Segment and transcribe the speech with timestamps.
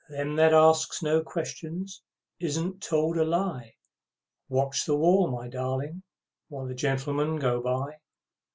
[0.09, 2.01] Them that ask no questions
[2.39, 3.75] isn't told a lie.
[4.49, 6.01] Watch the wall, my darling,
[6.47, 7.97] while the Gentlemen go by!